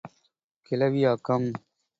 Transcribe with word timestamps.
கிளவியாக்கம் 0.65 1.47